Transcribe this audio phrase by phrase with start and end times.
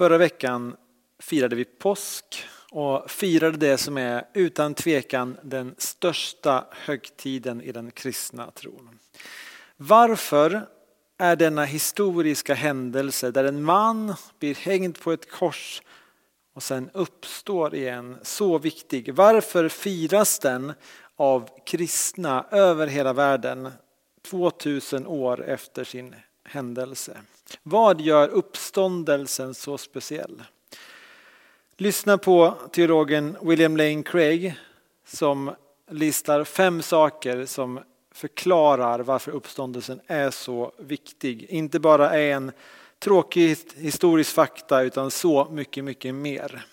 [0.00, 0.76] Förra veckan
[1.18, 7.90] firade vi påsk och firade det som är utan tvekan den största högtiden i den
[7.90, 8.98] kristna tron.
[9.76, 10.66] Varför
[11.18, 15.82] är denna historiska händelse där en man blir hängd på ett kors
[16.54, 19.14] och sen uppstår igen så viktig?
[19.14, 20.72] Varför firas den
[21.16, 23.70] av kristna över hela världen
[24.30, 26.14] 2000 år efter sin
[26.50, 27.16] händelse?
[27.62, 30.42] Vad gör uppståndelsen så speciell?
[31.76, 34.54] Lyssna på teologen William Lane Craig
[35.06, 35.54] som
[35.90, 37.80] listar fem saker som
[38.14, 41.46] förklarar varför uppståndelsen är så viktig.
[41.48, 42.52] Inte bara är en
[42.98, 46.66] tråkig historisk fakta utan så mycket, mycket mer.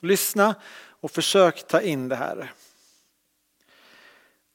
[0.00, 0.54] Lyssna
[1.00, 2.52] och försök ta in det här.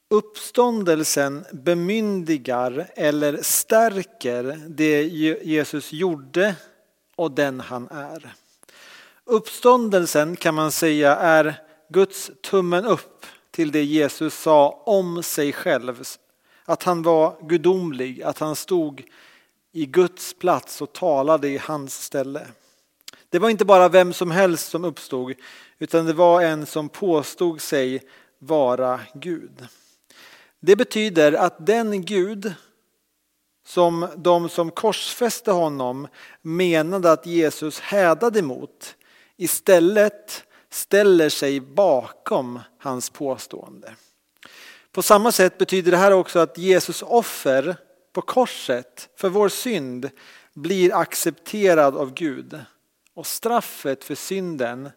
[0.09, 5.03] Uppståndelsen bemyndigar eller stärker det
[5.43, 6.55] Jesus gjorde
[7.15, 8.33] och den han är.
[9.25, 11.55] Uppståndelsen kan man säga är
[11.89, 16.03] Guds tummen upp till det Jesus sa om sig själv.
[16.65, 19.03] Att han var gudomlig, att han stod
[19.71, 22.47] i Guds plats och talade i hans ställe.
[23.29, 25.33] Det var inte bara vem som helst som uppstod
[25.79, 28.03] utan det var en som påstod sig
[28.39, 29.67] vara Gud.
[30.59, 32.53] Det betyder att den Gud
[33.65, 36.07] som de som korsfäste honom
[36.41, 38.95] menade att Jesus hädade mot
[39.37, 43.95] istället ställer sig bakom hans påstående.
[44.91, 47.75] På samma sätt betyder det här också att Jesus offer
[48.13, 50.09] på korset för vår synd
[50.53, 52.59] blir accepterad av Gud
[53.13, 54.89] och straffet för synden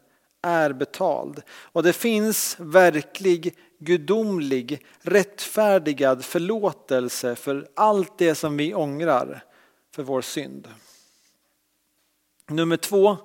[0.42, 1.42] är betald.
[1.50, 9.44] Och det finns verklig gudomlig rättfärdigad förlåtelse för allt det som vi ångrar
[9.94, 10.68] för vår synd.
[12.48, 13.16] Nummer två,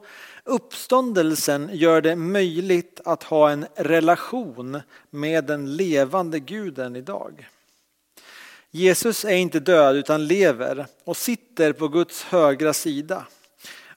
[0.44, 7.48] uppståndelsen gör det möjligt att ha en relation med den levande guden idag.
[8.72, 13.26] Jesus är inte död utan lever och sitter på Guds högra sida.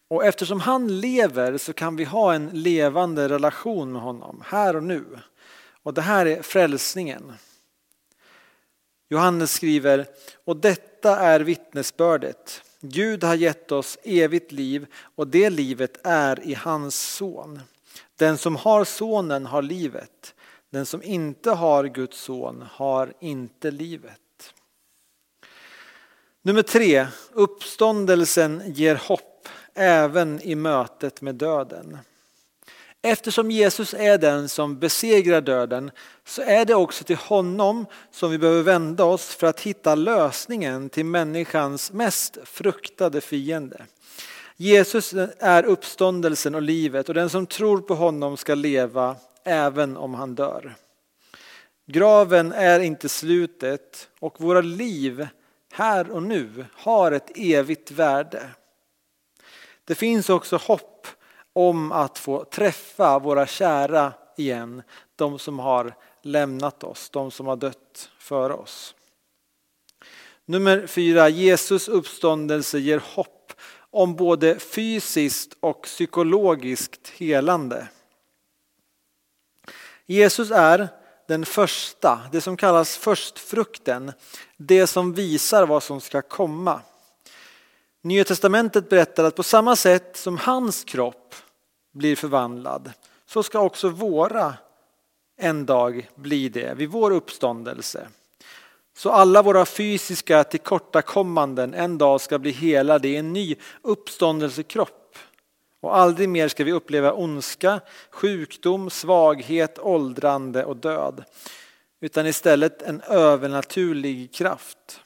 [0.08, 4.82] Och eftersom han lever så kan vi ha en levande relation med honom här och
[4.82, 5.04] nu.
[5.88, 7.32] Och det här är frälsningen.
[9.09, 10.06] Johannes skriver,
[10.44, 12.62] och detta är vittnesbördet.
[12.81, 17.60] Gud har gett oss evigt liv och det livet är i hans son.
[18.16, 20.34] Den som har sonen har livet.
[20.71, 24.54] Den som inte har Guds son har inte livet.
[26.43, 31.98] Nummer tre, uppståndelsen ger hopp även i mötet med döden.
[33.03, 35.91] Eftersom Jesus är den som besegrar döden
[36.25, 40.88] så är det också till honom som vi behöver vända oss för att hitta lösningen
[40.88, 43.86] till människans mest fruktade fiende.
[44.56, 50.15] Jesus är uppståndelsen och livet och den som tror på honom ska leva även om
[50.15, 50.75] han dör.
[51.86, 55.28] Graven är inte slutet och våra liv
[55.72, 58.50] här och nu har ett evigt värde.
[59.84, 61.06] Det finns också hopp
[61.58, 64.82] om att få träffa våra kära igen,
[65.16, 68.94] de som har lämnat oss, de som har dött för oss.
[70.44, 73.52] Nummer fyra, Jesus uppståndelse ger hopp
[73.91, 77.88] om både fysiskt och psykologiskt helande.
[80.06, 80.88] Jesus är
[81.28, 84.12] den första, det som kallas förstfrukten,
[84.56, 86.80] det som visar vad som ska komma.
[88.02, 91.34] Nya testamentet berättar att på samma sätt som hans kropp
[91.98, 92.92] blir förvandlad
[93.26, 94.54] så ska också våra
[95.36, 98.09] en dag bli det vid vår uppståndelse.
[98.97, 105.16] Så alla våra fysiska tillkortakommanden en dag ska bli helade i en ny uppståndelsekropp.
[105.81, 111.25] Och aldrig mer ska vi uppleva ondska, sjukdom, svaghet, åldrande och död.
[112.00, 115.00] Utan istället en övernaturlig kraft.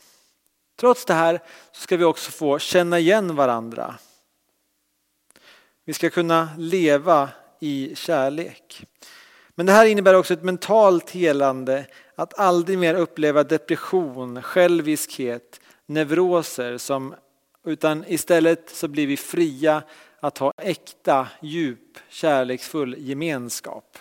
[0.81, 1.41] Trots det här
[1.73, 3.95] ska vi också få känna igen varandra.
[5.85, 7.29] Vi ska kunna leva
[7.61, 8.87] i kärlek.
[9.55, 11.87] Men det här innebär också ett mentalt helande,
[12.17, 17.15] att aldrig mer uppleva depression, själviskhet, neuroser, som,
[17.67, 19.83] utan istället så blir vi fria
[20.21, 23.99] att ha äkta, djup, kärleksfull gemenskap.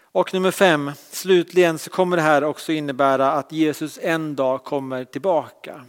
[0.00, 5.04] Och nummer fem, slutligen så kommer det här också innebära att Jesus en dag kommer
[5.04, 5.84] tillbaka.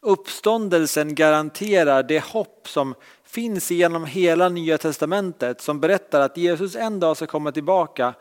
[0.00, 2.94] Uppståndelsen garanterar det hopp som
[3.26, 8.14] finns genom hela nya testamentet som berättar att Jesus en dag ska komma tillbaka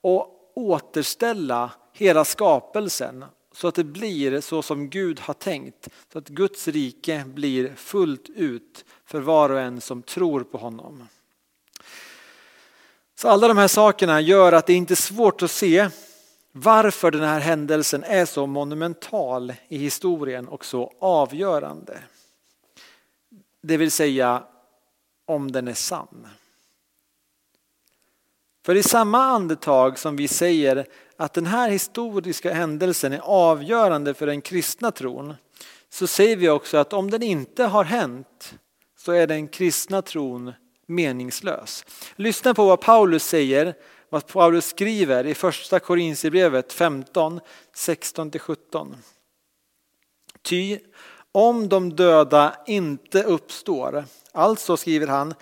[0.00, 5.88] och återställa hela skapelsen så att det blir så som Gud har tänkt.
[6.12, 11.08] Så att Guds rike blir fullt ut för var och en som tror på honom.
[13.14, 15.88] Så alla de här sakerna gör att det inte är svårt att se
[16.52, 21.98] varför den här händelsen är så monumental i historien och så avgörande.
[23.62, 24.42] Det vill säga
[25.32, 26.28] om den är sann.
[28.64, 30.86] För i samma andetag som vi säger
[31.16, 35.34] att den här historiska händelsen är avgörande för den kristna tron
[35.90, 38.54] så säger vi också att om den inte har hänt
[38.98, 40.52] så är den kristna tron
[40.86, 41.84] meningslös.
[42.16, 43.74] Lyssna på vad Paulus säger,
[44.08, 47.40] vad Paulus skriver i första Korinthierbrevet 15,
[47.74, 48.94] 16-17.
[50.42, 50.78] Ty
[51.32, 55.34] om de döda inte uppstår, alltså skriver han,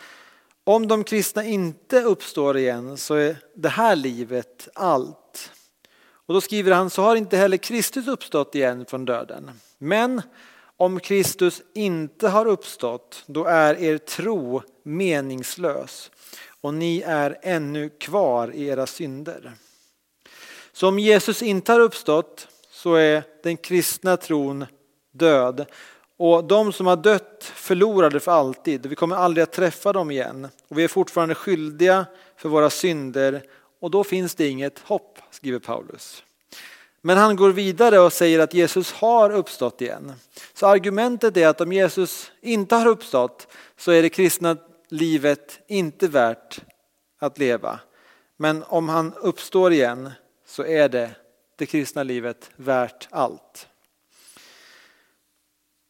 [0.64, 5.52] om de kristna inte uppstår igen så är det här livet allt.
[6.26, 9.50] Och då skriver han, så har inte heller Kristus uppstått igen från döden.
[9.78, 10.22] Men
[10.76, 16.10] om Kristus inte har uppstått, då är er tro meningslös
[16.60, 19.52] och ni är ännu kvar i era synder.
[20.72, 24.66] Så om Jesus inte har uppstått så är den kristna tron
[25.12, 25.66] död
[26.16, 28.86] och de som har dött förlorade för alltid.
[28.86, 30.48] Vi kommer aldrig att träffa dem igen.
[30.68, 33.42] Och vi är fortfarande skyldiga för våra synder
[33.80, 36.24] och då finns det inget hopp, skriver Paulus.
[37.00, 40.12] Men han går vidare och säger att Jesus har uppstått igen.
[40.54, 43.46] Så argumentet är att om Jesus inte har uppstått
[43.76, 44.56] så är det kristna
[44.88, 46.60] livet inte värt
[47.18, 47.80] att leva.
[48.36, 50.10] Men om han uppstår igen
[50.46, 51.10] så är det
[51.56, 53.68] det kristna livet värt allt.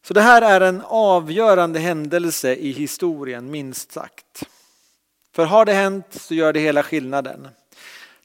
[0.03, 4.43] Så det här är en avgörande händelse i historien minst sagt.
[5.31, 7.47] För har det hänt så gör det hela skillnaden.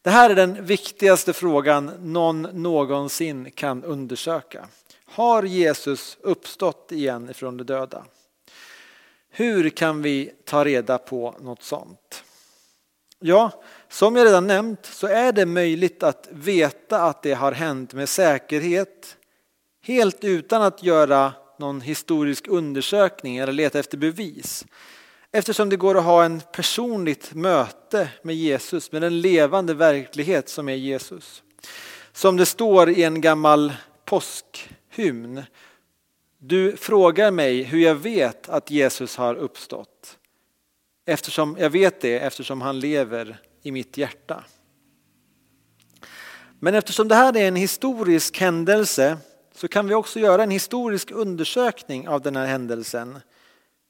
[0.02, 4.68] Det här är den viktigaste frågan någon någonsin kan undersöka.
[5.04, 8.04] Har Jesus uppstått igen ifrån de döda?
[9.30, 12.24] Hur kan vi ta reda på något sånt?
[13.18, 17.94] Ja, som jag redan nämnt så är det möjligt att veta att det har hänt
[17.94, 19.16] med säkerhet
[19.82, 24.66] helt utan att göra någon historisk undersökning eller leta efter bevis.
[25.32, 30.68] Eftersom det går att ha en personligt möte med Jesus, med den levande verklighet som
[30.68, 31.42] är Jesus.
[32.12, 33.72] Som det står i en gammal
[34.04, 35.42] påskhymn.
[36.38, 40.18] Du frågar mig hur jag vet att Jesus har uppstått.
[41.06, 44.44] Eftersom jag vet det eftersom han lever i mitt hjärta.
[46.58, 49.18] Men eftersom det här är en historisk händelse
[49.56, 53.18] så kan vi också göra en historisk undersökning av den här händelsen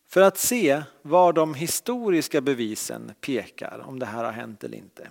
[0.08, 5.08] för att se var de historiska bevisen pekar om det här har hänt eller inte.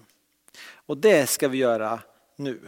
[0.76, 2.00] Och det ska vi göra
[2.36, 2.60] nu.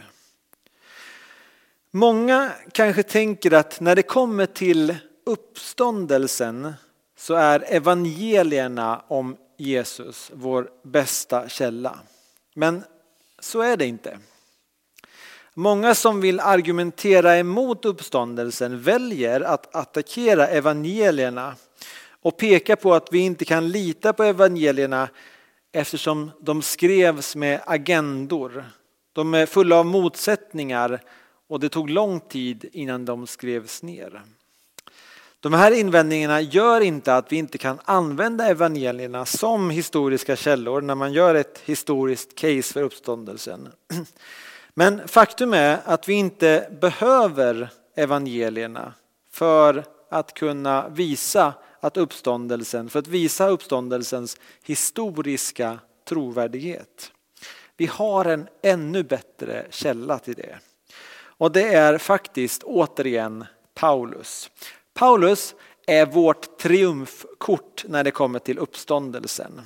[1.90, 6.72] Många kanske tänker att när det kommer till uppståndelsen
[7.16, 11.98] så är evangelierna om Jesus vår bästa källa.
[12.54, 12.84] Men
[13.38, 14.18] så är det inte.
[15.58, 21.54] Många som vill argumentera emot uppståndelsen väljer att attackera evangelierna
[22.22, 25.08] och peka på att vi inte kan lita på evangelierna
[25.72, 28.64] eftersom de skrevs med agendor.
[29.12, 31.00] De är fulla av motsättningar
[31.48, 34.22] och det tog lång tid innan de skrevs ner.
[35.40, 40.94] De här invändningarna gör inte att vi inte kan använda evangelierna som historiska källor när
[40.94, 43.68] man gör ett historiskt case för uppståndelsen.
[44.78, 48.94] Men faktum är att vi inte behöver evangelierna
[49.30, 57.12] för att kunna visa att uppståndelsen, för att visa uppståndelsens historiska trovärdighet.
[57.76, 60.58] Vi har en ännu bättre källa till det.
[61.20, 63.44] Och det är faktiskt återigen
[63.74, 64.50] Paulus.
[64.94, 65.54] Paulus
[65.86, 69.62] är vårt triumfkort när det kommer till uppståndelsen.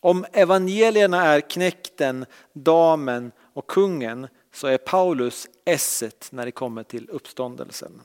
[0.00, 7.08] Om evangelierna är knäkten, damen och kungen så är Paulus esset när det kommer till
[7.10, 8.00] uppståndelsen.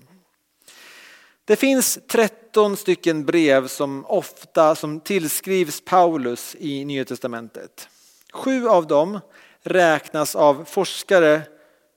[1.45, 7.89] Det finns 13 stycken brev som ofta som tillskrivs Paulus i Nya Testamentet.
[8.33, 9.19] Sju av dem
[9.61, 11.41] räknas av forskare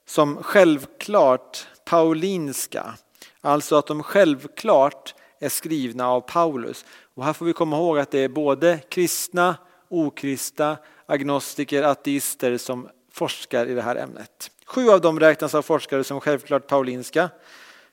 [0.06, 2.94] som självklart paulinska.
[3.40, 6.84] Alltså att de självklart är skrivna av Paulus.
[7.14, 9.56] Och här får vi komma ihåg att det är både kristna,
[9.88, 10.76] okristna,
[11.06, 12.88] agnostiker, ateister som
[13.18, 14.50] forskar i det här ämnet.
[14.66, 17.30] Sju av dem räknas av forskare som självklart paulinska.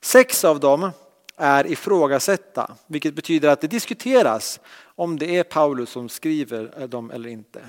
[0.01, 0.91] Sex av dem
[1.37, 4.59] är ifrågasätta, vilket betyder att det diskuteras
[4.95, 7.59] om det är Paulus som skriver dem eller inte.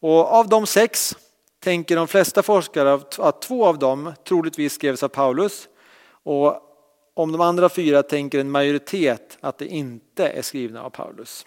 [0.00, 1.16] Och av de sex
[1.60, 5.68] tänker de flesta forskare att två av dem troligtvis skrevs av Paulus
[6.22, 6.62] och
[7.14, 11.46] om de andra fyra tänker en majoritet att det inte är skrivna av Paulus.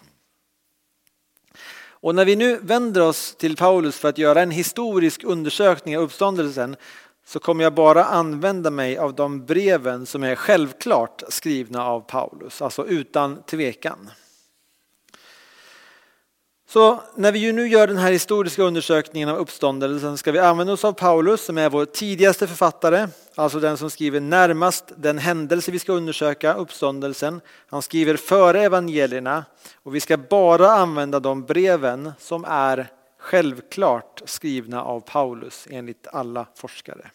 [2.04, 6.04] Och när vi nu vänder oss till Paulus för att göra en historisk undersökning av
[6.04, 6.76] uppståndelsen
[7.26, 12.62] så kommer jag bara använda mig av de breven som är självklart skrivna av Paulus,
[12.62, 14.10] alltså utan tvekan.
[16.74, 20.72] Så när vi ju nu gör den här historiska undersökningen av uppståndelsen ska vi använda
[20.72, 25.70] oss av Paulus som är vår tidigaste författare, alltså den som skriver närmast den händelse
[25.70, 27.40] vi ska undersöka, uppståndelsen.
[27.66, 29.44] Han skriver före evangelierna
[29.82, 32.88] och vi ska bara använda de breven som är
[33.18, 37.10] självklart skrivna av Paulus enligt alla forskare.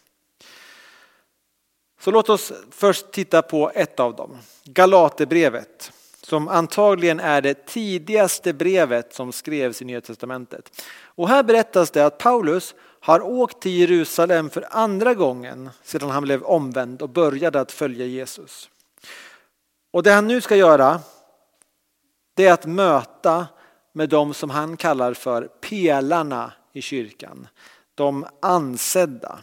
[2.00, 5.92] Så låt oss först titta på ett av dem, Galaterbrevet
[6.30, 10.82] som antagligen är det tidigaste brevet som skrevs i Nya Testamentet.
[11.02, 16.22] Och här berättas det att Paulus har åkt till Jerusalem för andra gången sedan han
[16.22, 18.70] blev omvänd och började att följa Jesus.
[19.90, 21.00] Och det han nu ska göra
[22.34, 23.46] det är att möta
[23.92, 27.48] med de som han kallar för pelarna i kyrkan.
[27.94, 29.38] De ansedda.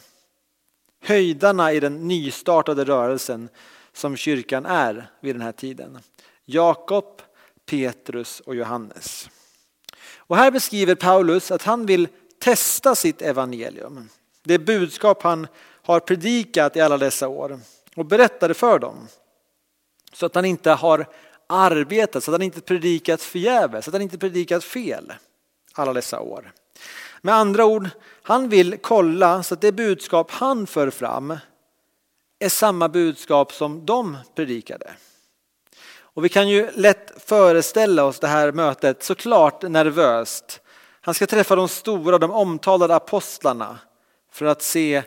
[1.02, 3.48] Höjdarna i den nystartade rörelsen
[3.92, 5.98] som kyrkan är vid den här tiden.
[6.50, 7.22] Jakob,
[7.66, 9.30] Petrus och Johannes.
[10.16, 14.08] Och här beskriver Paulus att han vill testa sitt evangelium.
[14.42, 15.46] Det budskap han
[15.82, 17.60] har predikat i alla dessa år
[17.96, 19.08] och berättade för dem.
[20.12, 21.06] Så att han inte har
[21.46, 25.12] arbetat, så att han inte predikat förgäves, så att han inte predikat fel
[25.72, 26.52] alla dessa år.
[27.22, 27.88] Med andra ord,
[28.22, 31.38] han vill kolla så att det budskap han för fram
[32.38, 34.94] är samma budskap som de predikade.
[36.18, 40.60] Och vi kan ju lätt föreställa oss det här mötet såklart nervöst.
[41.00, 43.78] Han ska träffa de stora, de omtalade apostlarna
[44.32, 45.02] för att se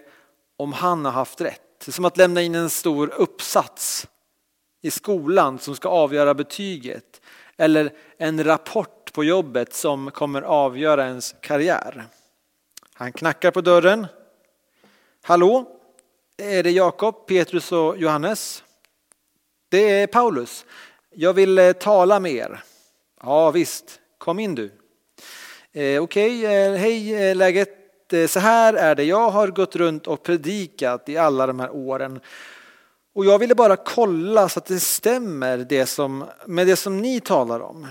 [0.57, 1.61] om han har haft rätt.
[1.79, 4.07] Det är som att lämna in en stor uppsats
[4.81, 7.21] i skolan som ska avgöra betyget.
[7.57, 12.05] Eller en rapport på jobbet som kommer avgöra ens karriär.
[12.93, 14.07] Han knackar på dörren.
[15.21, 15.65] Hallå,
[16.37, 18.63] är det Jakob, Petrus och Johannes?
[19.69, 20.65] Det är Paulus.
[21.15, 22.63] Jag vill eh, tala med er.
[23.23, 24.71] Ja visst, kom in du.
[25.73, 28.13] Eh, Okej, okay, eh, hej eh, läget.
[28.13, 31.71] Eh, så här är det, jag har gått runt och predikat i alla de här
[31.71, 32.19] åren.
[33.13, 37.19] Och jag ville bara kolla så att det stämmer det som, med det som ni
[37.19, 37.87] talar om.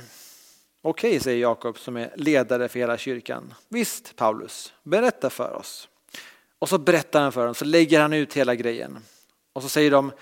[0.83, 3.55] Okej, okay, säger Jakob som är ledare för hela kyrkan.
[3.69, 5.89] Visst Paulus, berätta för oss.
[6.59, 8.99] Och så berättar han för dem, så lägger han ut hela grejen.
[9.53, 10.13] Och så säger de,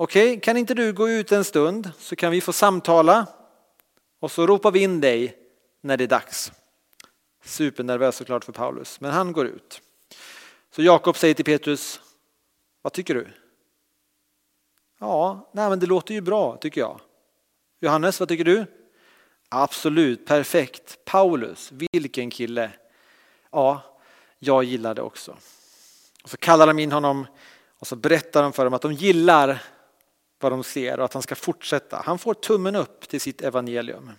[0.00, 3.26] Okej, okay, kan inte du gå ut en stund så kan vi få samtala
[4.20, 5.38] och så ropar vi in dig
[5.80, 6.52] när det är dags.
[7.44, 9.82] Supernervös såklart för Paulus, men han går ut.
[10.70, 12.00] Så Jakob säger till Petrus,
[12.82, 13.28] vad tycker du?
[14.98, 17.00] Ja, nej men det låter ju bra tycker jag.
[17.80, 18.66] Johannes, vad tycker du?
[19.48, 21.04] Absolut, perfekt.
[21.04, 22.70] Paulus, vilken kille.
[23.50, 23.82] Ja,
[24.38, 25.36] jag gillar det också.
[26.22, 27.26] Och så kallar de in honom
[27.78, 29.62] och så berättar de för dem att de gillar
[30.40, 32.02] vad de ser och att han ska fortsätta.
[32.04, 34.10] Han får tummen upp till sitt evangelium.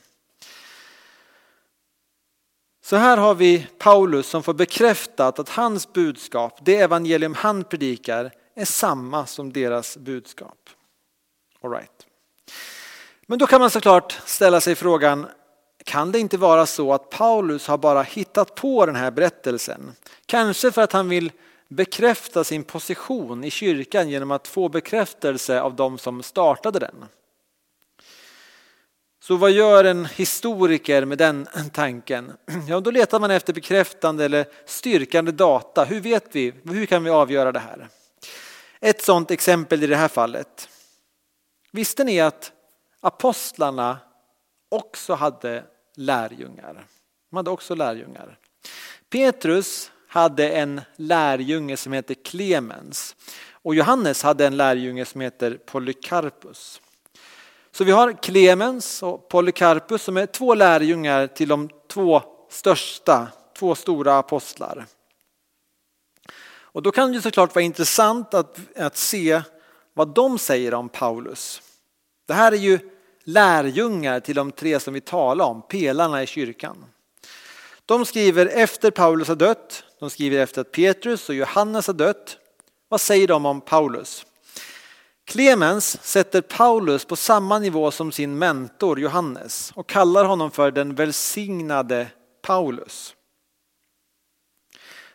[2.82, 8.32] Så här har vi Paulus som får bekräftat att hans budskap, det evangelium han predikar,
[8.56, 10.70] är samma som deras budskap.
[11.62, 12.06] All right.
[13.26, 15.28] Men då kan man såklart ställa sig frågan,
[15.84, 19.92] kan det inte vara så att Paulus har bara hittat på den här berättelsen?
[20.26, 21.32] Kanske för att han vill
[21.70, 27.06] bekräfta sin position i kyrkan genom att få bekräftelse av de som startade den.
[29.22, 32.34] Så vad gör en historiker med den tanken?
[32.68, 35.84] Ja, då letar man efter bekräftande eller styrkande data.
[35.84, 36.54] Hur vet vi?
[36.64, 37.88] Hur kan vi avgöra det här?
[38.80, 40.70] Ett sådant exempel i det här fallet.
[41.72, 42.52] Visste ni att
[43.00, 43.98] apostlarna
[44.70, 45.64] också hade
[45.96, 46.86] lärjungar?
[47.30, 48.38] De hade också lärjungar.
[49.10, 53.16] Petrus hade en lärjunge som heter Clemens
[53.52, 56.82] och Johannes hade en lärjunge som heter Polycarpus.
[57.72, 63.76] Så vi har Clemens och Polycarpus som är två lärjungar till de två största, två
[63.76, 64.86] stora apostlar.
[66.52, 69.42] Och då kan det såklart vara intressant att, att se
[69.94, 71.62] vad de säger om Paulus.
[72.28, 72.80] Det här är ju
[73.24, 76.86] lärjungar till de tre som vi talar om, pelarna i kyrkan.
[77.90, 82.38] De skriver efter Paulus har dött, de skriver efter att Petrus och Johannes har dött.
[82.90, 84.26] Vad säger de om Paulus?
[85.26, 90.96] Clemens sätter Paulus på samma nivå som sin mentor Johannes och kallar honom för den
[90.96, 92.08] välsignade
[92.42, 93.16] Paulus.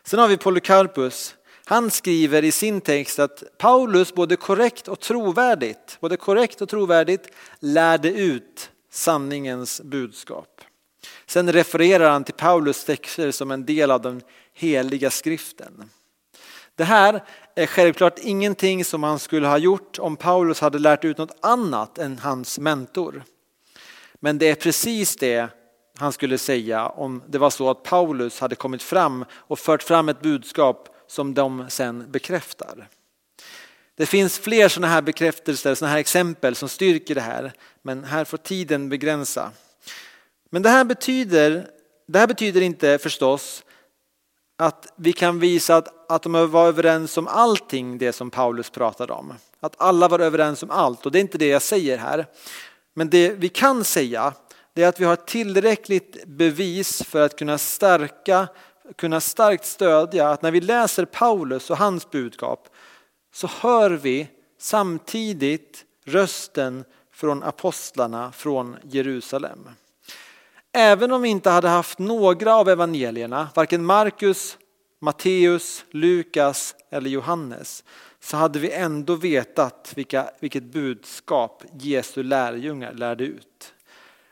[0.03, 1.35] Sen har vi Polycarpus.
[1.65, 7.29] Han skriver i sin text att Paulus både korrekt och trovärdigt, både korrekt och trovärdigt
[7.59, 10.64] lärde ut sanningens budskap.
[11.25, 14.21] Sen refererar han till Paulus texter som en del av den
[14.53, 15.89] heliga skriften.
[16.75, 17.23] Det här
[17.55, 21.97] är självklart ingenting som han skulle ha gjort om Paulus hade lärt ut något annat
[21.97, 23.23] än hans mentor.
[24.19, 25.49] Men det är precis det
[25.97, 30.09] han skulle säga om det var så att Paulus hade kommit fram och fört fram
[30.09, 32.87] ett budskap som de sen bekräftar.
[33.95, 38.25] Det finns fler sådana här bekräftelser, sådana här exempel som styrker det här, men här
[38.25, 39.51] får tiden begränsa.
[40.49, 41.69] Men det här betyder,
[42.07, 43.63] det här betyder inte förstås
[44.57, 49.13] att vi kan visa att, att de var överens om allting det som Paulus pratade
[49.13, 49.33] om.
[49.59, 52.25] Att alla var överens om allt och det är inte det jag säger här.
[52.93, 54.33] Men det vi kan säga
[54.73, 58.47] det är att vi har tillräckligt bevis för att kunna stärka,
[58.95, 62.69] kunna starkt stödja att när vi läser Paulus och hans budskap
[63.33, 64.27] så hör vi
[64.59, 69.69] samtidigt rösten från apostlarna från Jerusalem.
[70.77, 74.57] Även om vi inte hade haft några av evangelierna, varken Markus,
[74.99, 77.83] Matteus, Lukas eller Johannes,
[78.19, 83.73] så hade vi ändå vetat vilka, vilket budskap Jesu lärjungar lärde ut.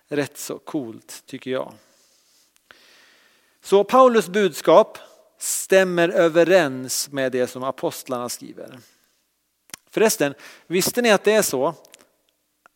[0.07, 1.73] Rätt så coolt tycker jag.
[3.61, 4.97] Så Paulus budskap
[5.37, 8.79] stämmer överens med det som apostlarna skriver.
[9.89, 10.33] Förresten,
[10.67, 11.75] visste ni att det är så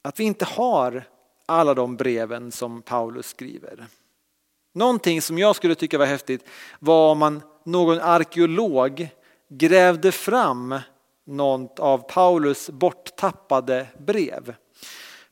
[0.02, 1.08] att vi inte har
[1.48, 3.88] alla de breven som Paulus skriver?
[4.74, 6.46] Någonting som jag skulle tycka var häftigt
[6.80, 9.10] var om man, någon arkeolog
[9.50, 10.80] grävde fram
[11.26, 14.56] något av Paulus borttappade brev.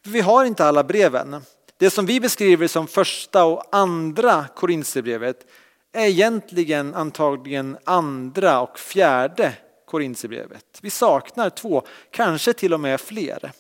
[0.04, 1.42] Vi har inte alla breven.
[1.78, 5.46] Det som vi beskriver som första och andra Korinthierbrevet
[5.94, 9.54] är egentligen antagligen andra och fjärde
[9.86, 10.80] Korinthierbrevet.
[10.82, 13.52] Vi saknar två, kanske till och med fler.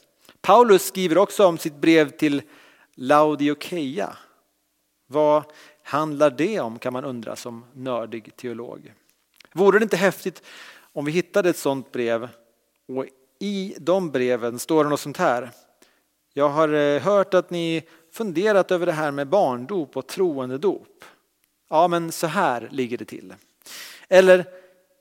[0.46, 2.42] Paulus skriver också om sitt brev till
[2.96, 4.18] Laodikeia.
[5.08, 5.44] Vad
[5.84, 8.94] handlar det om kan man undra som nördig teolog.
[9.53, 10.44] Vore det inte häftigt
[10.94, 12.29] om vi hittade ett sådant brev
[12.88, 13.05] och
[13.40, 15.51] i de breven står det något sånt här.
[16.34, 21.05] Jag har eh, hört att ni funderat över det här med barndop och troendedop.
[21.70, 23.34] Ja, men så här ligger det till.
[24.08, 24.46] Eller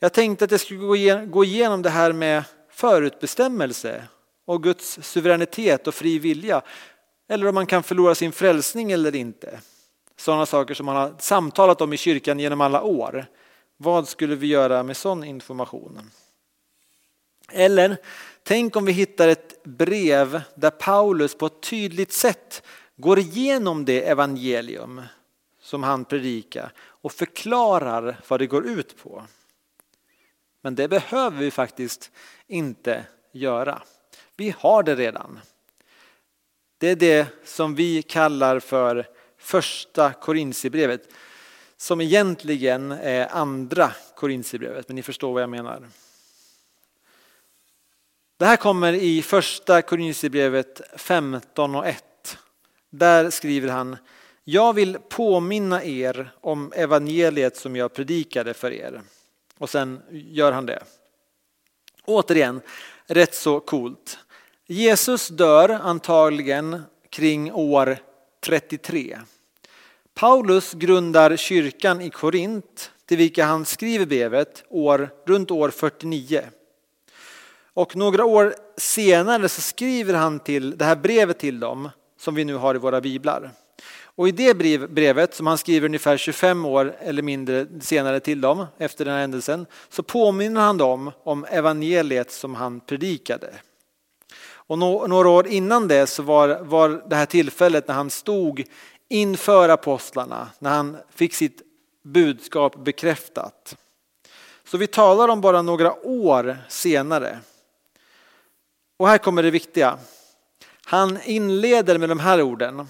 [0.01, 4.05] jag tänkte att jag skulle gå igenom det här med förutbestämmelse
[4.45, 6.63] och Guds suveränitet och fri vilja.
[7.29, 9.61] Eller om man kan förlora sin frälsning eller inte.
[10.17, 13.27] Sådana saker som man har samtalat om i kyrkan genom alla år.
[13.77, 16.11] Vad skulle vi göra med sån information?
[17.53, 17.97] Eller
[18.43, 22.63] tänk om vi hittar ett brev där Paulus på ett tydligt sätt
[22.97, 25.03] går igenom det evangelium
[25.61, 29.25] som han predikar och förklarar vad det går ut på.
[30.61, 32.11] Men det behöver vi faktiskt
[32.47, 33.83] inte göra.
[34.37, 35.41] Vi har det redan.
[36.79, 39.07] Det är det som vi kallar för
[39.39, 41.09] första Korintierbrevet
[41.77, 45.89] som egentligen är andra Korintierbrevet, men ni förstår vad jag menar.
[48.37, 52.39] Det här kommer i första Korintierbrevet 15 och 1.
[52.91, 53.97] Där skriver han
[54.45, 59.03] Jag vill påminna er om evangeliet som jag predikade för er.
[59.59, 60.83] Och sen gör han det.
[62.05, 62.61] Återigen,
[63.07, 64.19] rätt så coolt.
[64.67, 67.99] Jesus dör antagligen kring år
[68.41, 69.19] 33.
[70.15, 76.43] Paulus grundar kyrkan i Korint till vilka han skriver brevet år, runt år 49.
[77.75, 82.45] Och några år senare så skriver han till det här brevet till dem som vi
[82.45, 83.51] nu har i våra biblar.
[84.05, 84.55] Och i det
[84.89, 89.21] brevet som han skriver ungefär 25 år eller mindre senare till dem efter den här
[89.21, 93.55] händelsen så påminner han dem om evangeliet som han predikade.
[94.67, 98.65] Och några år innan det så var, var det här tillfället när han stod
[99.09, 101.63] inför apostlarna, när han fick sitt
[102.03, 103.77] budskap bekräftat.
[104.65, 107.39] Så vi talar om bara några år senare.
[108.97, 109.99] Och här kommer det viktiga.
[110.85, 112.89] Han inleder med de här orden.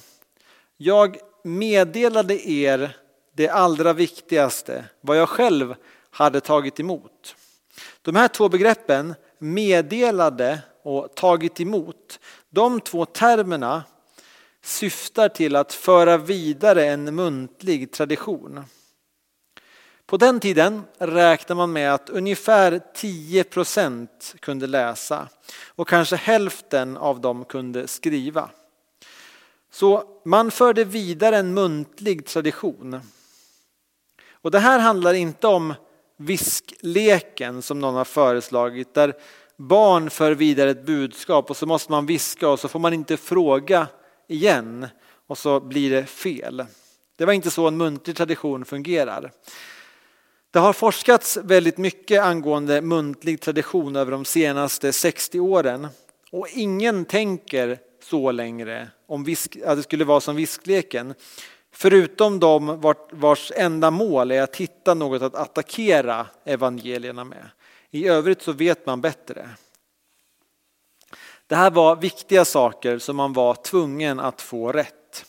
[0.77, 2.97] Jag meddelade er
[3.35, 5.75] det allra viktigaste, vad jag själv
[6.11, 7.37] hade tagit emot.
[8.03, 12.20] De här två begreppen, meddelade och tagit emot,
[12.51, 13.83] de två termerna
[14.62, 18.64] syftar till att föra vidare en muntlig tradition.
[20.07, 25.29] På den tiden räknar man med att ungefär 10 procent kunde läsa
[25.66, 28.51] och kanske hälften av dem kunde skriva.
[29.70, 33.01] Så man förde vidare en muntlig tradition.
[34.33, 35.75] Och det här handlar inte om
[36.16, 39.14] viskleken som någon har föreslagit där
[39.57, 43.17] barn för vidare ett budskap och så måste man viska och så får man inte
[43.17, 43.87] fråga
[44.29, 44.87] igen
[45.27, 46.64] och så blir det fel.
[47.17, 49.33] Det var inte så en muntlig tradition fungerar.
[50.51, 55.88] Det har forskats väldigt mycket angående muntlig tradition över de senaste 60 åren
[56.31, 61.14] och ingen tänker så längre om visk, att det skulle vara som viskleken.
[61.73, 67.51] Förutom de vars enda mål är att hitta något att attackera evangelierna med.
[67.95, 69.49] I övrigt så vet man bättre.
[71.47, 75.25] Det här var viktiga saker som man var tvungen att få rätt.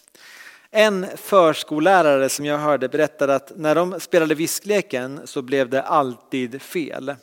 [0.72, 6.62] En förskollärare som jag hörde berättade att när de spelade viskleken så blev det alltid
[6.62, 7.16] fel.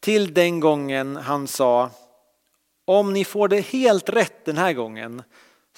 [0.00, 1.90] Till den gången han sa
[2.84, 5.22] om ni får det helt rätt den här gången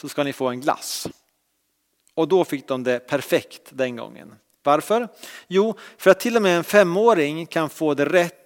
[0.00, 1.08] så ska ni få en glass.
[2.14, 4.34] Och då fick de det perfekt den gången.
[4.62, 5.08] Varför?
[5.46, 8.37] Jo, för att till och med en femåring kan få det rätt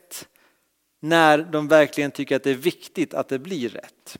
[1.05, 4.19] när de verkligen tycker att det är viktigt att det blir rätt.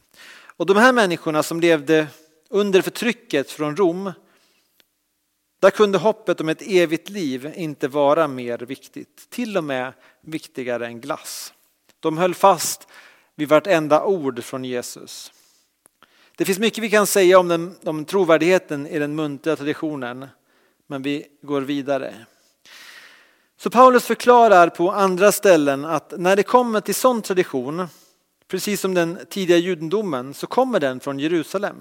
[0.57, 2.07] Och de här människorna som levde
[2.51, 4.13] under förtrycket från Rom,
[5.61, 10.87] där kunde hoppet om ett evigt liv inte vara mer viktigt, till och med viktigare
[10.87, 11.53] än glass.
[12.01, 12.89] De höll fast
[13.35, 15.33] vid vartenda ord från Jesus.
[16.37, 20.27] Det finns mycket vi kan säga om, den, om trovärdigheten i den muntliga traditionen,
[20.87, 22.27] men vi går vidare.
[23.63, 27.89] Så Paulus förklarar på andra ställen att när det kommer till sån tradition,
[28.49, 31.77] precis som den tidiga judendomen, så kommer den från Jerusalem.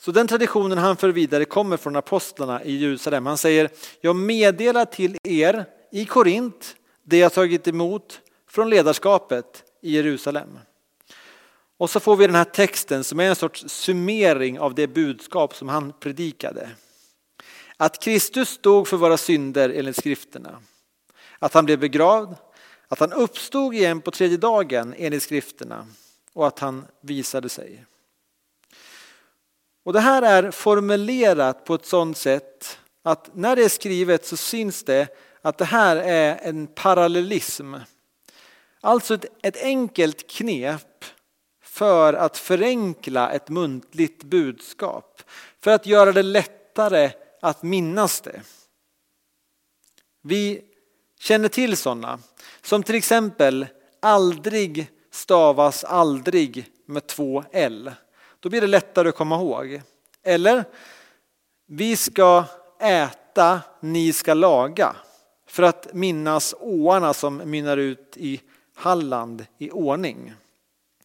[0.00, 3.26] Så den traditionen han för vidare kommer från apostlarna i Jerusalem.
[3.26, 9.92] Han säger, jag meddelar till er i Korint det jag tagit emot från ledarskapet i
[9.92, 10.58] Jerusalem.
[11.78, 15.54] Och så får vi den här texten som är en sorts summering av det budskap
[15.54, 16.68] som han predikade.
[17.84, 20.58] Att Kristus dog för våra synder enligt skrifterna.
[21.38, 22.36] Att han blev begravd,
[22.88, 25.86] att han uppstod igen på tredje dagen enligt skrifterna
[26.32, 27.84] och att han visade sig.
[29.82, 34.36] Och det här är formulerat på ett sådant sätt att när det är skrivet så
[34.36, 35.08] syns det
[35.42, 37.74] att det här är en parallellism.
[38.80, 41.04] Alltså ett, ett enkelt knep
[41.62, 45.22] för att förenkla ett muntligt budskap.
[45.60, 47.10] För att göra det lättare
[47.44, 48.42] att minnas det.
[50.22, 50.62] Vi
[51.18, 52.18] känner till sådana
[52.62, 53.66] som till exempel
[54.00, 57.92] aldrig stavas aldrig med två L.
[58.40, 59.82] Då blir det lättare att komma ihåg.
[60.22, 60.64] Eller
[61.66, 62.44] vi ska
[62.80, 64.96] äta, ni ska laga.
[65.46, 68.40] För att minnas åarna som mynnar ut i
[68.74, 70.32] Halland i ordning.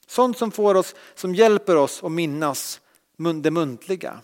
[0.07, 2.81] Sånt som, får oss, som hjälper oss att minnas
[3.41, 4.19] det muntliga.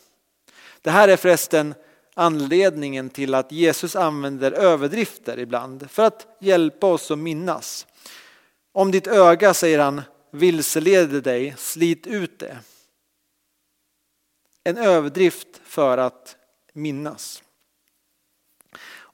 [0.82, 1.74] Det här är förresten
[2.16, 7.88] anledningen till att Jesus använder överdrifter ibland för att hjälpa oss att minnas.
[8.72, 10.02] Om ditt öga, säger han,
[10.32, 12.58] vilseleder dig, slit ut det.
[14.64, 16.36] En överdrift för att
[16.74, 17.44] minnas.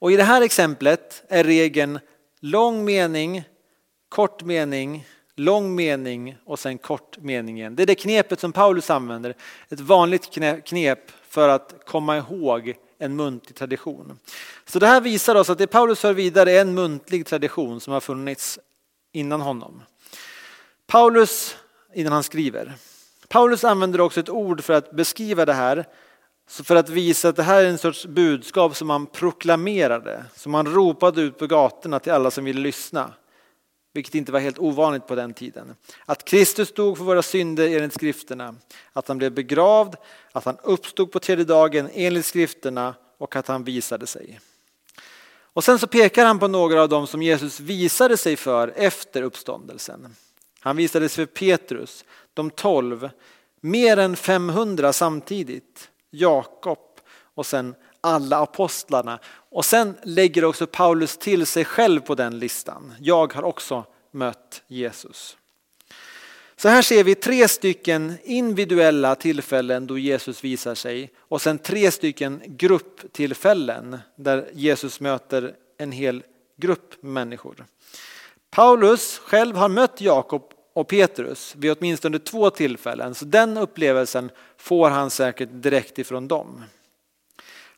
[0.01, 1.99] Och i det här exemplet är regeln
[2.39, 3.43] lång mening,
[4.09, 7.75] kort mening, lång mening och sen kort mening igen.
[7.75, 9.35] Det är det knepet som Paulus använder.
[9.69, 10.29] Ett vanligt
[10.65, 14.19] knep för att komma ihåg en muntlig tradition.
[14.65, 17.93] Så det här visar oss att det Paulus för vidare är en muntlig tradition som
[17.93, 18.59] har funnits
[19.11, 19.81] innan honom.
[20.87, 21.57] Paulus,
[21.93, 22.73] innan han skriver.
[23.27, 25.85] Paulus använder också ett ord för att beskriva det här.
[26.49, 30.73] För att visa att det här är en sorts budskap som han proklamerade, som han
[30.73, 33.13] ropade ut på gatorna till alla som ville lyssna
[33.93, 35.75] vilket inte var helt ovanligt på den tiden.
[36.05, 38.55] Att Kristus dog för våra synder enligt skrifterna,
[38.93, 39.95] att han blev begravd,
[40.31, 44.39] att han uppstod på tredje dagen enligt skrifterna och att han visade sig.
[45.53, 49.21] Och sen så pekar han på några av dem som Jesus visade sig för efter
[49.21, 50.15] uppståndelsen.
[50.59, 53.09] Han visade sig för Petrus, de tolv,
[53.61, 56.79] mer än 500 samtidigt, Jakob
[57.33, 59.19] och sen alla apostlarna.
[59.49, 62.93] Och sen lägger också Paulus till sig själv på den listan.
[62.99, 65.37] Jag har också mött Jesus.
[66.55, 71.91] Så här ser vi tre stycken individuella tillfällen då Jesus visar sig och sen tre
[71.91, 76.23] stycken grupptillfällen där Jesus möter en hel
[76.57, 77.65] grupp människor.
[78.49, 84.89] Paulus själv har mött Jakob och Petrus vid åtminstone två tillfällen så den upplevelsen får
[84.89, 86.63] han säkert direkt ifrån dem.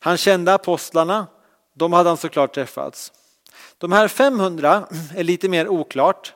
[0.04, 1.26] Han kände apostlarna,
[1.74, 3.12] de hade han såklart träffats.
[3.78, 4.86] De här 500
[5.16, 6.34] är lite mer oklart.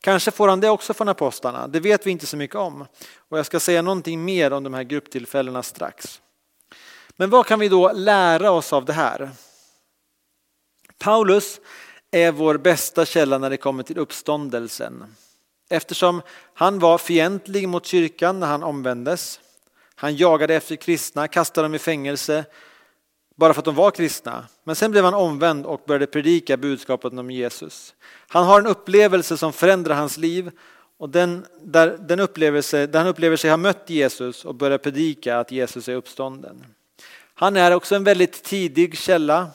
[0.00, 2.86] Kanske får han det också från apostlarna, det vet vi inte så mycket om.
[3.28, 6.20] Och jag ska säga någonting mer om de här grupptillfällena strax.
[7.16, 9.30] Men vad kan vi då lära oss av det här?
[10.98, 11.60] Paulus
[12.10, 15.04] är vår bästa källa när det kommer till uppståndelsen.
[15.68, 16.22] Eftersom
[16.54, 19.40] han var fientlig mot kyrkan när han omvändes.
[19.94, 22.44] Han jagade efter kristna, kastade dem i fängelse
[23.38, 24.46] bara för att de var kristna.
[24.64, 27.94] Men sen blev han omvänd och började predika budskapet om Jesus.
[28.28, 30.50] Han har en upplevelse som förändrar hans liv
[30.98, 35.38] och den, där, den upplevelse, där han upplever sig ha mött Jesus och börjar predika
[35.38, 36.64] att Jesus är uppstånden.
[37.34, 39.50] Han är också en väldigt tidig källa.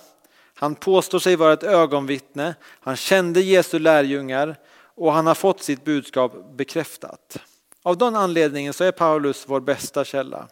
[0.56, 2.56] Han påstår sig vara ett ögonvittne.
[2.80, 4.56] Han kände Jesu lärjungar
[4.96, 7.38] och han har fått sitt budskap bekräftat.
[7.84, 10.48] Av den anledningen så är Paulus vår bästa källa.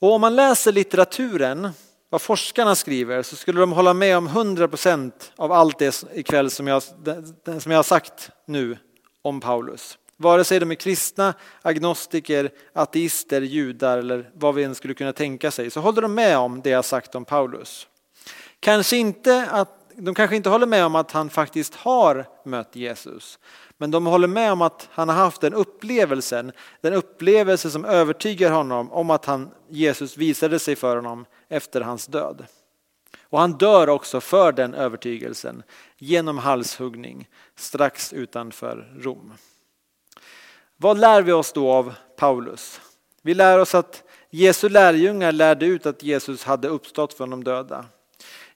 [0.00, 1.68] Och om man läser litteraturen,
[2.10, 6.66] vad forskarna skriver, så skulle de hålla med om 100% av allt det ikväll som
[6.66, 8.78] jag, som jag har sagt nu
[9.22, 9.98] om Paulus.
[10.16, 15.50] Vare sig de är kristna, agnostiker, ateister, judar eller vad vi än skulle kunna tänka
[15.50, 17.86] sig så håller de med om det jag sagt om Paulus.
[18.60, 23.38] Kanske inte att, de kanske inte håller med om att han faktiskt har mött Jesus.
[23.78, 28.50] Men de håller med om att han har haft den upplevelsen, den upplevelse som övertygar
[28.50, 32.46] honom om att han, Jesus visade sig för honom efter hans död.
[33.22, 35.62] Och han dör också för den övertygelsen
[35.98, 39.32] genom halshuggning strax utanför Rom.
[40.76, 42.80] Vad lär vi oss då av Paulus?
[43.22, 47.84] Vi lär oss att Jesu lärjungar lärde ut att Jesus hade uppstått från de döda.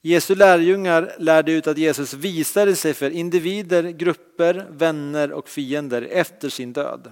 [0.03, 6.49] Jesu lärjungar lärde ut att Jesus visade sig för individer, grupper, vänner och fiender efter
[6.49, 7.11] sin död.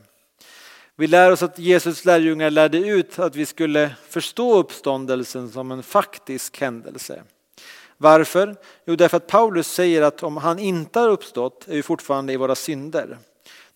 [0.96, 5.82] Vi lär oss att Jesus lärjungar lärde ut att vi skulle förstå uppståndelsen som en
[5.82, 7.22] faktisk händelse.
[7.96, 8.56] Varför?
[8.86, 12.36] Jo, därför att Paulus säger att om han inte har uppstått är vi fortfarande i
[12.36, 13.18] våra synder.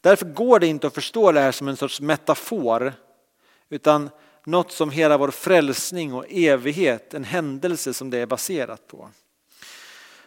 [0.01, 2.93] Därför går det inte att förstå det här som en sorts metafor,
[3.71, 4.11] utan
[4.47, 9.09] något som hela vår frälsning och evighet, en händelse som det är baserat på.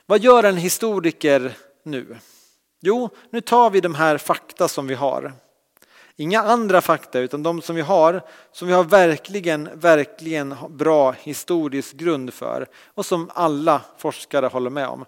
[0.05, 2.17] Vad gör en historiker nu?
[2.81, 5.33] Jo, nu tar vi de här fakta som vi har.
[6.15, 11.95] Inga andra fakta utan de som vi har, som vi har verkligen, verkligen bra historisk
[11.95, 15.05] grund för och som alla forskare håller med om.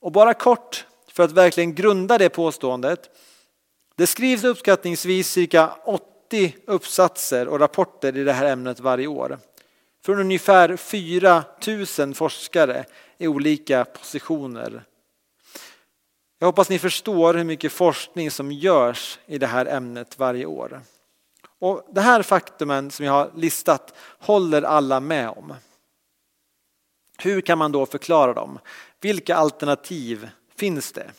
[0.00, 3.10] Och bara kort för att verkligen grunda det påståendet.
[3.96, 5.70] Det skrivs uppskattningsvis cirka
[6.26, 9.38] 80 uppsatser och rapporter i det här ämnet varje år.
[10.04, 11.44] Från ungefär 4
[11.98, 12.84] 000 forskare
[13.18, 14.84] i olika positioner.
[16.38, 20.80] Jag hoppas ni förstår hur mycket forskning som görs i det här ämnet varje år.
[21.58, 25.54] Och det här faktumen som jag har listat håller alla med om.
[27.18, 28.58] Hur kan man då förklara dem?
[29.00, 31.10] Vilka alternativ finns det?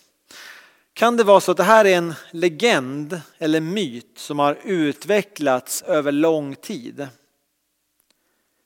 [0.97, 5.81] Kan det vara så att det här är en legend eller myt som har utvecklats
[5.81, 7.07] över lång tid?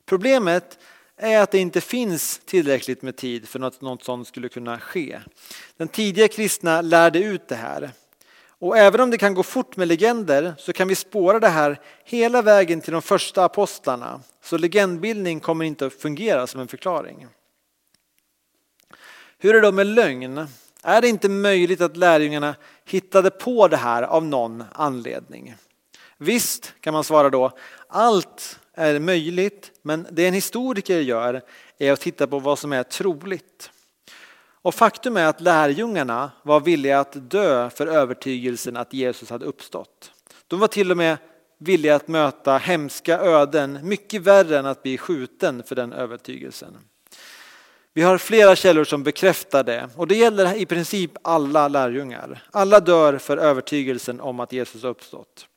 [0.06, 0.80] Problemet
[1.18, 5.20] är att det inte finns tillräckligt med tid för att något sånt skulle kunna ske.
[5.78, 7.92] Den tidiga kristna lärde ut det här.
[8.48, 11.80] Och även om det kan gå fort med legender så kan vi spåra det här
[12.04, 14.22] hela vägen till de första apostlarna.
[14.44, 17.28] Så legendbildning kommer inte att fungera som en förklaring.
[19.38, 20.48] Hur är det då med lögn?
[20.84, 25.56] Är det inte möjligt att lärjungarna hittade på det här av någon anledning?
[26.18, 27.52] Visst, kan man svara då,
[27.88, 31.42] allt är möjligt, men det en historiker gör
[31.78, 33.72] är att titta på vad som är troligt.
[34.64, 40.12] Och faktum är att lärjungarna var villiga att dö för övertygelsen att Jesus hade uppstått.
[40.48, 41.18] De var till och med
[41.58, 46.78] villiga att möta hemska öden, mycket värre än att bli skjuten för den övertygelsen.
[47.94, 52.44] Vi har flera källor som bekräftar det och det gäller i princip alla lärjungar.
[52.52, 55.48] Alla dör för övertygelsen om att Jesus har uppstått.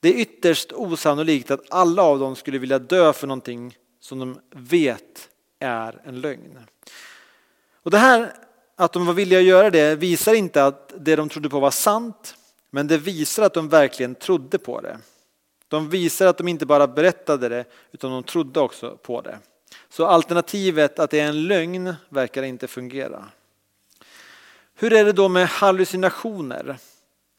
[0.00, 4.40] Det är ytterst osannolikt att alla av dem skulle vilja dö för någonting som de
[4.54, 6.58] vet är en lögn.
[7.82, 8.32] Och det här
[8.76, 11.70] att de var villiga att göra det visar inte att det de trodde på var
[11.70, 12.34] sant,
[12.70, 14.98] men det visar att de verkligen trodde på det.
[15.68, 19.38] De visar att de inte bara berättade det, utan de trodde också på det.
[19.88, 23.28] Så alternativet att det är en lögn verkar inte fungera.
[24.74, 26.78] Hur är det då med hallucinationer?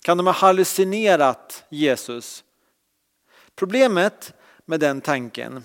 [0.04, 2.44] Kan de ha hallucinerat Jesus?
[3.56, 4.34] Problemet
[4.66, 5.64] med den tanken,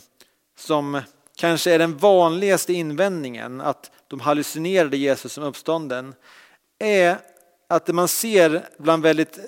[0.57, 1.01] som
[1.37, 6.15] kanske är den vanligaste invändningen, att de hallucinerade Jesus som uppstånden,
[6.79, 7.19] är
[7.69, 9.39] att det man ser bland väldigt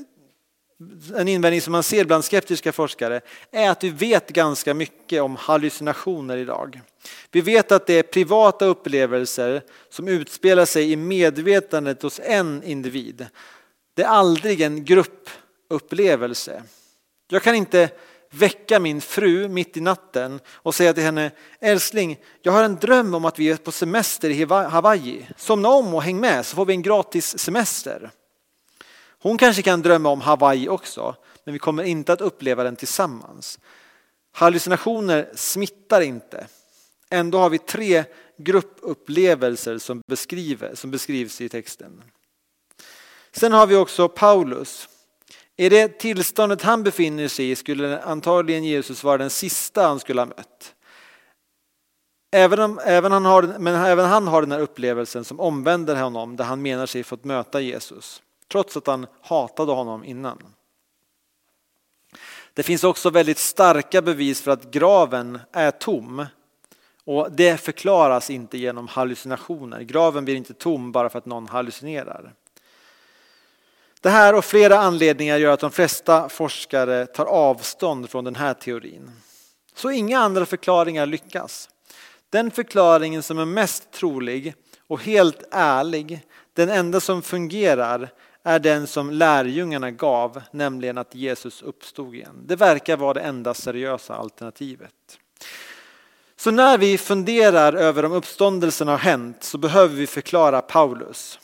[1.16, 5.36] en invändning som man ser bland skeptiska forskare är att vi vet ganska mycket om
[5.36, 6.80] hallucinationer idag.
[7.30, 13.26] Vi vet att det är privata upplevelser som utspelar sig i medvetandet hos en individ.
[13.94, 16.62] Det är aldrig en gruppupplevelse.
[17.30, 17.90] Jag kan inte
[18.30, 23.14] väcka min fru mitt i natten och säga till henne, älskling, jag har en dröm
[23.14, 25.26] om att vi är på semester i Hawaii.
[25.36, 28.10] Somna om och häng med så får vi en gratis semester.
[29.22, 33.59] Hon kanske kan drömma om Hawaii också, men vi kommer inte att uppleva den tillsammans.
[34.33, 36.46] Hallucinationer smittar inte.
[37.11, 38.04] Ändå har vi tre
[38.37, 42.02] gruppupplevelser som, beskriver, som beskrivs i texten.
[43.33, 44.88] Sen har vi också Paulus.
[45.57, 50.20] I det tillståndet han befinner sig i skulle antagligen Jesus vara den sista han skulle
[50.20, 50.74] ha mött.
[52.31, 56.37] Även, om, även, han har, men även han har den här upplevelsen som omvänder honom
[56.37, 58.22] där han menar sig fått möta Jesus.
[58.52, 60.38] Trots att han hatade honom innan.
[62.54, 66.26] Det finns också väldigt starka bevis för att graven är tom.
[67.04, 69.80] Och det förklaras inte genom hallucinationer.
[69.80, 72.34] Graven blir inte tom bara för att någon hallucinerar.
[74.00, 78.54] Det här och flera anledningar gör att de flesta forskare tar avstånd från den här
[78.54, 79.11] teorin.
[79.74, 81.70] Så inga andra förklaringar lyckas.
[82.30, 84.54] Den förklaringen som är mest trolig
[84.87, 86.20] och helt ärlig,
[86.52, 88.11] den enda som fungerar,
[88.48, 92.44] är den som lärjungarna gav, nämligen att Jesus uppstod igen.
[92.46, 95.18] Det verkar vara det enda seriösa alternativet.
[96.37, 101.38] Så när vi funderar över om uppståndelsen har hänt så behöver vi förklara Paulus.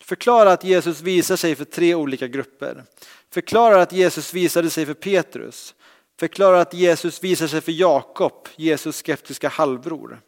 [0.00, 2.84] Förklara att Jesus visar sig för tre olika grupper.
[3.30, 5.74] Förklara att Jesus visade sig för Petrus.
[6.20, 10.20] Förklara att Jesus visar sig för Jakob, Jesus skeptiska halvbror.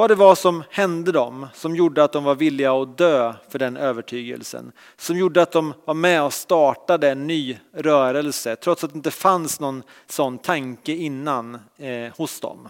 [0.00, 3.58] Vad det var som hände dem som gjorde att de var villiga att dö för
[3.58, 4.72] den övertygelsen.
[4.96, 9.10] Som gjorde att de var med och startade en ny rörelse trots att det inte
[9.10, 12.68] fanns någon sån tanke innan eh, hos dem.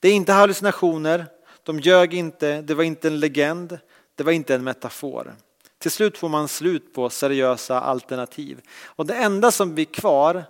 [0.00, 1.26] Det är inte hallucinationer,
[1.62, 3.78] de ljög inte, det var inte en legend,
[4.14, 5.34] det var inte en metafor.
[5.78, 8.60] Till slut får man slut på seriösa alternativ.
[8.84, 10.44] Och det enda som blir kvar,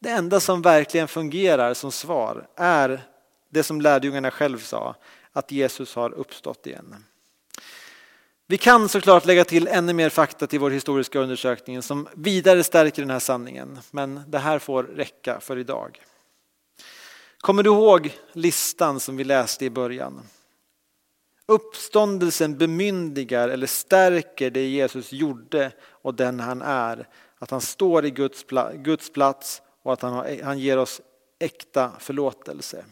[0.00, 3.11] det enda som verkligen fungerar som svar är
[3.52, 4.96] det som lärjungarna själv sa,
[5.32, 7.04] att Jesus har uppstått igen.
[8.46, 13.02] Vi kan såklart lägga till ännu mer fakta till vår historiska undersökning som vidare stärker
[13.02, 16.02] den här sanningen, men det här får räcka för idag.
[17.40, 20.22] Kommer du ihåg listan som vi läste i början?
[21.46, 27.08] Uppståndelsen bemyndigar eller stärker det Jesus gjorde och den han är.
[27.38, 31.00] Att han står i Guds, plats och att han, han ger oss
[31.38, 32.84] äkta förlåtelse.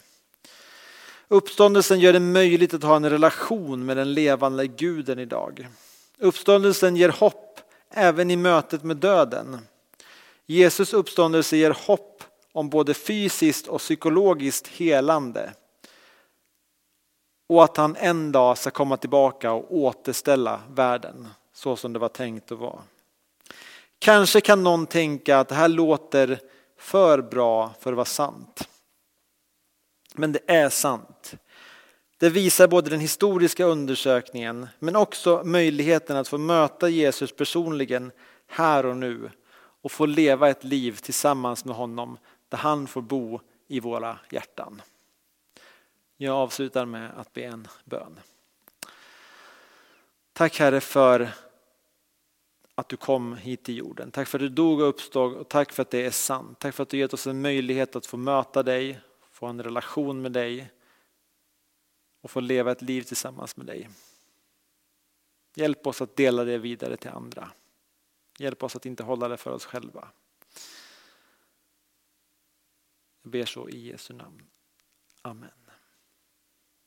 [1.32, 5.68] Uppståndelsen gör det möjligt att ha en relation med den levande guden idag.
[6.18, 9.58] Uppståndelsen ger hopp även i mötet med döden.
[10.46, 15.52] Jesus uppståndelse ger hopp om både fysiskt och psykologiskt helande.
[17.48, 22.08] Och att han en dag ska komma tillbaka och återställa världen så som det var
[22.08, 22.82] tänkt att vara.
[23.98, 26.40] Kanske kan någon tänka att det här låter
[26.78, 28.69] för bra för att vara sant.
[30.20, 31.34] Men det är sant.
[32.18, 38.12] Det visar både den historiska undersökningen men också möjligheten att få möta Jesus personligen
[38.46, 39.30] här och nu
[39.82, 44.82] och få leva ett liv tillsammans med honom där han får bo i våra hjärtan.
[46.16, 48.20] Jag avslutar med att be en bön.
[50.32, 51.30] Tack Herre för
[52.74, 54.10] att du kom hit till jorden.
[54.10, 56.58] Tack för att du dog och uppstod och tack för att det är sant.
[56.58, 59.00] Tack för att du gett oss en möjlighet att få möta dig,
[59.40, 60.70] få en relation med dig
[62.20, 63.90] och få leva ett liv tillsammans med dig.
[65.54, 67.52] Hjälp oss att dela det vidare till andra.
[68.38, 70.08] Hjälp oss att inte hålla det för oss själva.
[73.22, 74.46] Jag ber så i Jesu namn.
[75.22, 75.69] Amen.